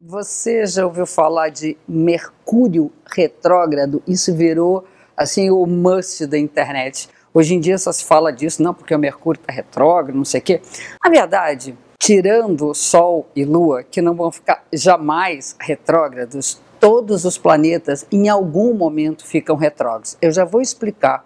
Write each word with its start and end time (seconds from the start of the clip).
Você 0.00 0.64
já 0.64 0.86
ouviu 0.86 1.04
falar 1.04 1.48
de 1.48 1.76
Mercúrio 1.88 2.92
retrógrado? 3.04 4.00
Isso 4.06 4.32
virou 4.32 4.84
assim 5.16 5.50
o 5.50 5.66
must 5.66 6.24
da 6.24 6.38
internet. 6.38 7.08
Hoje 7.34 7.56
em 7.56 7.58
dia 7.58 7.76
só 7.76 7.90
se 7.90 8.04
fala 8.04 8.32
disso, 8.32 8.62
não 8.62 8.72
porque 8.72 8.94
o 8.94 8.98
Mercúrio 8.98 9.40
está 9.40 9.52
retrógrado, 9.52 10.14
não 10.14 10.24
sei 10.24 10.38
o 10.38 10.44
quê. 10.44 10.62
A 11.00 11.10
verdade, 11.10 11.76
tirando 11.98 12.72
Sol 12.74 13.28
e 13.34 13.44
Lua, 13.44 13.82
que 13.82 14.00
não 14.00 14.14
vão 14.14 14.30
ficar 14.30 14.64
jamais 14.72 15.56
retrógrados, 15.58 16.62
todos 16.78 17.24
os 17.24 17.36
planetas 17.36 18.06
em 18.12 18.28
algum 18.28 18.74
momento 18.74 19.26
ficam 19.26 19.56
retrógrados. 19.56 20.16
Eu 20.22 20.30
já 20.30 20.44
vou 20.44 20.60
explicar 20.60 21.24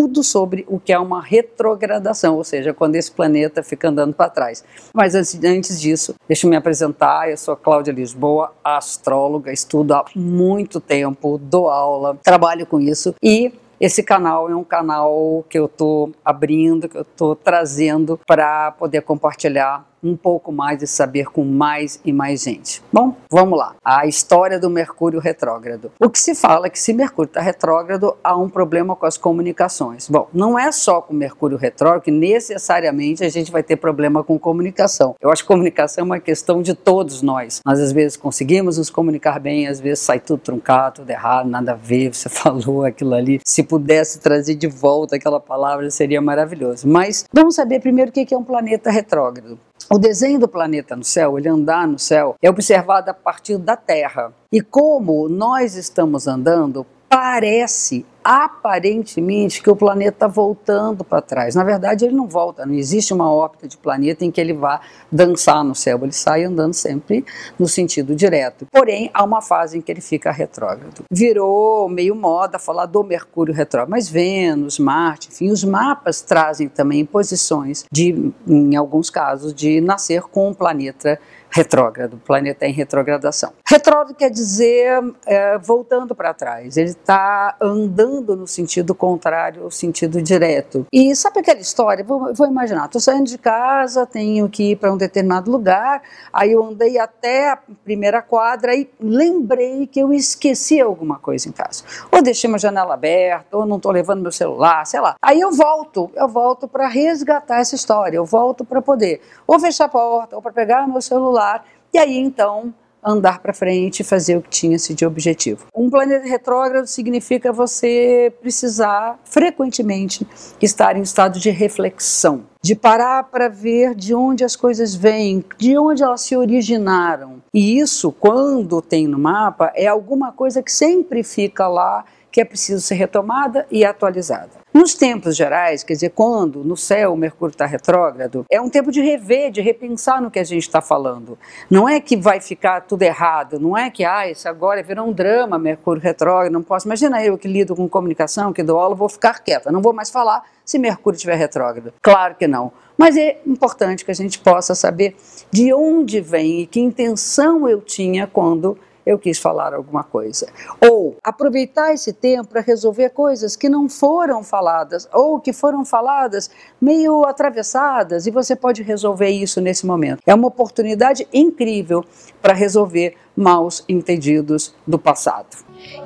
tudo 0.00 0.22
sobre 0.22 0.64
o 0.68 0.78
que 0.78 0.92
é 0.92 0.98
uma 0.98 1.22
retrogradação, 1.22 2.36
ou 2.36 2.44
seja, 2.44 2.74
quando 2.74 2.96
esse 2.96 3.10
planeta 3.10 3.62
fica 3.62 3.88
andando 3.88 4.12
para 4.12 4.28
trás. 4.28 4.62
Mas 4.92 5.14
antes 5.14 5.80
disso, 5.80 6.14
deixa 6.28 6.46
eu 6.46 6.50
me 6.50 6.56
apresentar. 6.56 7.30
Eu 7.30 7.36
sou 7.36 7.56
Cláudia 7.56 7.92
Lisboa, 7.92 8.52
astróloga, 8.62 9.52
estudo 9.52 9.94
há 9.94 10.04
muito 10.14 10.80
tempo, 10.80 11.38
dou 11.38 11.70
aula, 11.70 12.18
trabalho 12.22 12.66
com 12.66 12.78
isso 12.78 13.14
e 13.22 13.52
esse 13.78 14.02
canal 14.02 14.48
é 14.50 14.56
um 14.56 14.64
canal 14.64 15.44
que 15.50 15.58
eu 15.58 15.66
estou 15.66 16.10
abrindo, 16.24 16.88
que 16.88 16.96
eu 16.96 17.02
estou 17.02 17.36
trazendo 17.36 18.18
para 18.26 18.70
poder 18.72 19.02
compartilhar 19.02 19.86
um 20.02 20.16
pouco 20.16 20.52
mais 20.52 20.82
e 20.82 20.86
saber 20.86 21.26
com 21.26 21.44
mais 21.44 22.00
e 22.04 22.12
mais 22.12 22.42
gente. 22.42 22.82
Bom, 22.92 23.14
vamos 23.30 23.58
lá. 23.58 23.74
A 23.84 24.06
história 24.06 24.58
do 24.58 24.70
Mercúrio 24.70 25.20
retrógrado. 25.20 25.90
O 26.00 26.08
que 26.08 26.18
se 26.18 26.34
fala 26.34 26.66
é 26.66 26.70
que 26.70 26.78
se 26.78 26.92
Mercúrio 26.92 27.28
está 27.28 27.40
retrógrado, 27.40 28.16
há 28.22 28.36
um 28.36 28.48
problema 28.48 28.94
com 28.94 29.06
as 29.06 29.16
comunicações. 29.16 30.08
Bom, 30.08 30.28
não 30.32 30.58
é 30.58 30.70
só 30.70 31.00
com 31.00 31.14
Mercúrio 31.14 31.58
retrógrado 31.58 32.02
que 32.02 32.10
necessariamente 32.10 33.24
a 33.24 33.28
gente 33.28 33.50
vai 33.50 33.62
ter 33.62 33.76
problema 33.76 34.22
com 34.22 34.38
comunicação. 34.38 35.14
Eu 35.20 35.30
acho 35.30 35.42
que 35.42 35.48
comunicação 35.48 36.02
é 36.02 36.04
uma 36.04 36.20
questão 36.20 36.62
de 36.62 36.74
todos 36.74 37.22
nós. 37.22 37.60
Nós 37.64 37.80
às 37.80 37.92
vezes 37.92 38.16
conseguimos 38.16 38.78
nos 38.78 38.90
comunicar 38.90 39.40
bem, 39.40 39.66
às 39.66 39.80
vezes 39.80 40.00
sai 40.00 40.20
tudo 40.20 40.40
truncado, 40.40 40.96
tudo 40.96 41.10
errado, 41.10 41.48
nada 41.48 41.72
a 41.72 41.74
ver, 41.74 42.14
você 42.14 42.28
falou 42.30 42.84
aquilo 42.84 43.14
ali. 43.14 43.40
Se 43.44 43.62
pudesse 43.62 44.20
trazer 44.20 44.54
de 44.54 44.66
volta 44.66 45.16
aquela 45.16 45.40
palavra, 45.40 45.90
seria 45.90 46.20
maravilhoso. 46.20 46.86
Mas 46.86 47.24
vamos 47.32 47.54
saber 47.54 47.80
primeiro 47.80 48.10
o 48.10 48.12
que 48.12 48.34
é 48.34 48.38
um 48.38 48.44
planeta 48.44 48.90
retrógrado. 48.90 49.58
O 49.88 49.98
desenho 49.98 50.40
do 50.40 50.48
planeta 50.48 50.96
no 50.96 51.04
céu, 51.04 51.38
ele 51.38 51.48
andar 51.48 51.86
no 51.86 51.96
céu, 51.96 52.34
é 52.42 52.50
observado 52.50 53.08
a 53.08 53.14
partir 53.14 53.56
da 53.56 53.76
Terra. 53.76 54.32
E 54.50 54.60
como 54.60 55.28
nós 55.28 55.76
estamos 55.76 56.26
andando, 56.26 56.84
parece 57.08 58.04
aparentemente 58.28 59.62
que 59.62 59.70
o 59.70 59.76
planeta 59.76 60.16
está 60.16 60.26
voltando 60.26 61.04
para 61.04 61.22
trás. 61.22 61.54
Na 61.54 61.62
verdade, 61.62 62.04
ele 62.04 62.14
não 62.16 62.26
volta, 62.26 62.66
não 62.66 62.74
existe 62.74 63.14
uma 63.14 63.32
órbita 63.32 63.68
de 63.68 63.76
planeta 63.76 64.24
em 64.24 64.32
que 64.32 64.40
ele 64.40 64.52
vá 64.52 64.80
dançar 65.12 65.62
no 65.62 65.76
céu, 65.76 66.00
ele 66.02 66.10
sai 66.10 66.42
andando 66.42 66.74
sempre 66.74 67.24
no 67.56 67.68
sentido 67.68 68.16
direto. 68.16 68.66
Porém, 68.72 69.08
há 69.14 69.22
uma 69.22 69.40
fase 69.40 69.78
em 69.78 69.80
que 69.80 69.92
ele 69.92 70.00
fica 70.00 70.32
retrógrado. 70.32 71.04
Virou 71.08 71.88
meio 71.88 72.16
moda 72.16 72.58
falar 72.58 72.86
do 72.86 73.04
Mercúrio 73.04 73.54
retrógrado, 73.54 73.90
mas 73.90 74.08
Vênus, 74.08 74.80
Marte, 74.80 75.28
enfim, 75.28 75.52
os 75.52 75.62
mapas 75.62 76.20
trazem 76.20 76.68
também 76.68 77.04
posições 77.04 77.84
de, 77.92 78.32
em 78.44 78.74
alguns 78.74 79.08
casos, 79.08 79.54
de 79.54 79.80
nascer 79.80 80.22
com 80.22 80.48
um 80.48 80.54
planeta 80.54 81.16
retrógrado, 81.50 82.14
o 82.14 82.18
planeta 82.18 82.66
em 82.66 82.72
retrogradação. 82.72 83.52
Retrógrado 83.66 84.14
quer 84.14 84.30
dizer 84.30 85.02
é, 85.24 85.58
voltando 85.58 86.14
para 86.14 86.34
trás, 86.34 86.76
ele 86.76 86.90
está 86.90 87.56
andando 87.60 88.36
no 88.36 88.46
sentido 88.46 88.94
contrário 88.94 89.64
ao 89.64 89.70
sentido 89.70 90.20
direto. 90.20 90.86
E 90.92 91.14
sabe 91.16 91.40
aquela 91.40 91.60
história? 91.60 92.04
Vou, 92.04 92.34
vou 92.34 92.46
imaginar, 92.46 92.86
estou 92.86 93.00
saindo 93.00 93.26
de 93.26 93.38
casa, 93.38 94.06
tenho 94.06 94.48
que 94.48 94.72
ir 94.72 94.76
para 94.76 94.92
um 94.92 94.96
determinado 94.96 95.50
lugar, 95.50 96.02
aí 96.32 96.52
eu 96.52 96.62
andei 96.64 96.98
até 96.98 97.50
a 97.50 97.58
primeira 97.84 98.20
quadra 98.20 98.74
e 98.74 98.88
lembrei 99.00 99.86
que 99.86 100.00
eu 100.00 100.12
esqueci 100.12 100.80
alguma 100.80 101.18
coisa 101.18 101.48
em 101.48 101.52
casa. 101.52 101.84
Ou 102.10 102.22
deixei 102.22 102.48
uma 102.48 102.58
janela 102.58 102.94
aberta, 102.94 103.56
ou 103.56 103.64
não 103.64 103.76
estou 103.76 103.92
levando 103.92 104.20
meu 104.20 104.32
celular, 104.32 104.84
sei 104.86 105.00
lá. 105.00 105.16
Aí 105.22 105.40
eu 105.40 105.52
volto, 105.52 106.10
eu 106.14 106.28
volto 106.28 106.68
para 106.68 106.86
resgatar 106.86 107.60
essa 107.60 107.74
história, 107.74 108.16
eu 108.16 108.24
volto 108.24 108.64
para 108.64 108.82
poder 108.82 109.20
ou 109.46 109.58
fechar 109.58 109.86
a 109.86 109.88
porta, 109.88 110.36
ou 110.36 110.42
para 110.42 110.52
pegar 110.52 110.86
meu 110.88 111.00
celular 111.00 111.35
celular 111.36 111.64
e 111.92 111.98
aí 111.98 112.16
então 112.16 112.72
andar 113.04 113.38
para 113.38 113.52
frente 113.52 114.00
e 114.00 114.04
fazer 114.04 114.36
o 114.36 114.42
que 114.42 114.48
tinha-se 114.48 114.92
de 114.92 115.06
objetivo. 115.06 115.66
Um 115.72 115.88
planeta 115.88 116.26
retrógrado 116.26 116.86
significa 116.86 117.52
você 117.52 118.34
precisar 118.40 119.20
frequentemente 119.24 120.26
estar 120.60 120.96
em 120.96 121.02
estado 121.02 121.38
de 121.38 121.50
reflexão, 121.50 122.46
de 122.60 122.74
parar 122.74 123.22
para 123.24 123.48
ver 123.48 123.94
de 123.94 124.12
onde 124.12 124.42
as 124.42 124.56
coisas 124.56 124.92
vêm, 124.92 125.44
de 125.56 125.78
onde 125.78 126.02
elas 126.02 126.22
se 126.22 126.36
originaram. 126.36 127.40
E 127.54 127.78
isso, 127.78 128.10
quando 128.10 128.82
tem 128.82 129.06
no 129.06 129.20
mapa, 129.20 129.70
é 129.76 129.86
alguma 129.86 130.32
coisa 130.32 130.60
que 130.60 130.72
sempre 130.72 131.22
fica 131.22 131.68
lá 131.68 132.04
que 132.36 132.40
é 132.42 132.44
preciso 132.44 132.82
ser 132.82 132.96
retomada 132.96 133.66
e 133.70 133.82
atualizada. 133.82 134.50
Nos 134.76 134.92
tempos 134.92 135.34
gerais, 135.34 135.82
quer 135.82 135.94
dizer, 135.94 136.10
quando 136.10 136.62
no 136.62 136.76
céu 136.76 137.14
o 137.14 137.16
Mercúrio 137.16 137.52
está 137.52 137.64
retrógrado, 137.64 138.44
é 138.50 138.60
um 138.60 138.68
tempo 138.68 138.92
de 138.92 139.00
rever, 139.00 139.50
de 139.50 139.62
repensar 139.62 140.20
no 140.20 140.30
que 140.30 140.38
a 140.38 140.44
gente 140.44 140.64
está 140.64 140.82
falando. 140.82 141.38
Não 141.70 141.88
é 141.88 141.98
que 141.98 142.14
vai 142.14 142.42
ficar 142.42 142.82
tudo 142.82 143.00
errado, 143.00 143.58
não 143.58 143.74
é 143.74 143.88
que, 143.88 144.04
ah, 144.04 144.30
isso 144.30 144.46
agora 144.46 144.82
virou 144.82 145.08
um 145.08 145.14
drama, 145.14 145.58
Mercúrio 145.58 146.02
retrógrado, 146.02 146.52
não 146.52 146.62
posso. 146.62 146.86
Imagina 146.86 147.24
eu 147.24 147.38
que 147.38 147.48
lido 147.48 147.74
com 147.74 147.88
comunicação, 147.88 148.52
que 148.52 148.62
dou 148.62 148.78
aula, 148.78 148.94
vou 148.94 149.08
ficar 149.08 149.42
quieta, 149.42 149.72
não 149.72 149.80
vou 149.80 149.94
mais 149.94 150.10
falar 150.10 150.44
se 150.62 150.78
Mercúrio 150.78 151.16
estiver 151.16 151.36
retrógrado. 151.36 151.94
Claro 152.02 152.34
que 152.34 152.46
não. 152.46 152.70
Mas 152.98 153.16
é 153.16 153.40
importante 153.46 154.04
que 154.04 154.10
a 154.10 154.14
gente 154.14 154.38
possa 154.40 154.74
saber 154.74 155.16
de 155.50 155.72
onde 155.72 156.20
vem 156.20 156.60
e 156.60 156.66
que 156.66 156.80
intenção 156.80 157.66
eu 157.66 157.80
tinha 157.80 158.26
quando 158.26 158.76
eu 159.06 159.18
quis 159.18 159.38
falar 159.38 159.72
alguma 159.72 160.02
coisa. 160.02 160.48
Ou 160.80 161.16
aproveitar 161.22 161.94
esse 161.94 162.12
tempo 162.12 162.48
para 162.48 162.60
resolver 162.60 163.10
coisas 163.10 163.54
que 163.54 163.68
não 163.68 163.88
foram 163.88 164.42
faladas 164.42 165.08
ou 165.12 165.38
que 165.38 165.52
foram 165.52 165.84
faladas 165.84 166.50
meio 166.80 167.24
atravessadas 167.24 168.26
e 168.26 168.30
você 168.32 168.56
pode 168.56 168.82
resolver 168.82 169.28
isso 169.28 169.60
nesse 169.60 169.86
momento. 169.86 170.20
É 170.26 170.34
uma 170.34 170.48
oportunidade 170.48 171.26
incrível 171.32 172.04
para 172.42 172.52
resolver 172.52 173.14
maus 173.36 173.84
entendidos 173.88 174.74
do 174.86 174.98
passado. 174.98 175.46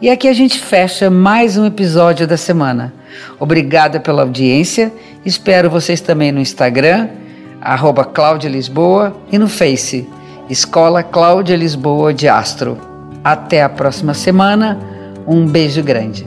E 0.00 0.10
aqui 0.10 0.28
a 0.28 0.32
gente 0.32 0.58
fecha 0.58 1.08
mais 1.08 1.56
um 1.56 1.64
episódio 1.64 2.26
da 2.26 2.36
semana. 2.36 2.92
Obrigada 3.38 4.00
pela 4.00 4.22
audiência. 4.22 4.92
Espero 5.24 5.70
vocês 5.70 6.00
também 6.00 6.32
no 6.32 6.40
Instagram, 6.40 7.08
arroba 7.60 8.04
Cláudia 8.04 8.48
Lisboa, 8.48 9.16
e 9.30 9.38
no 9.38 9.48
Face, 9.48 10.08
Escola 10.48 11.02
Cláudia 11.02 11.56
Lisboa 11.56 12.12
de 12.12 12.28
Astro. 12.28 12.89
Até 13.22 13.62
a 13.62 13.68
próxima 13.68 14.14
semana. 14.14 14.78
Um 15.26 15.46
beijo 15.46 15.82
grande. 15.82 16.26